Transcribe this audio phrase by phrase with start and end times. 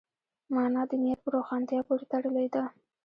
[0.53, 2.63] مانا د نیت په روښانتیا پورې تړلې ده.